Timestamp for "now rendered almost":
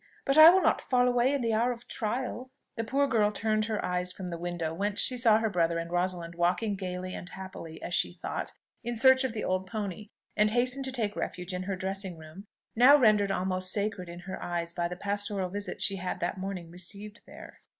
12.75-13.71